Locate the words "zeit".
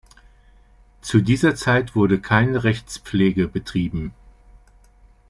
1.53-1.93